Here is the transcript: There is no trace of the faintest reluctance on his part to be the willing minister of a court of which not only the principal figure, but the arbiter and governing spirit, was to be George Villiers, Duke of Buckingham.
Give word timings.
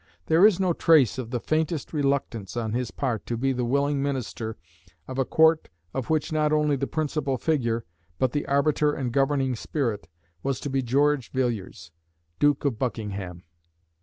There 0.25 0.47
is 0.47 0.59
no 0.59 0.73
trace 0.73 1.19
of 1.19 1.29
the 1.29 1.39
faintest 1.39 1.93
reluctance 1.93 2.57
on 2.57 2.73
his 2.73 2.89
part 2.89 3.23
to 3.27 3.37
be 3.37 3.53
the 3.53 3.63
willing 3.63 4.01
minister 4.01 4.57
of 5.07 5.19
a 5.19 5.25
court 5.25 5.69
of 5.93 6.09
which 6.09 6.31
not 6.33 6.51
only 6.51 6.75
the 6.75 6.87
principal 6.87 7.37
figure, 7.37 7.85
but 8.17 8.31
the 8.31 8.47
arbiter 8.47 8.93
and 8.93 9.13
governing 9.13 9.55
spirit, 9.55 10.07
was 10.41 10.59
to 10.61 10.71
be 10.71 10.81
George 10.81 11.29
Villiers, 11.29 11.91
Duke 12.39 12.65
of 12.65 12.79
Buckingham. 12.79 13.43